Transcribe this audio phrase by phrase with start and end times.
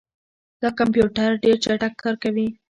[0.61, 2.47] دا کمپیوټر ډېر چټک کار کوي.